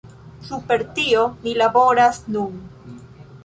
Super 0.47 0.83
tio 0.95 1.27
ni 1.45 1.55
laboras 1.61 2.21
nun. 2.37 2.61